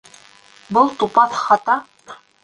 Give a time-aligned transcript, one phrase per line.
[0.77, 1.75] Был тупаҫ хата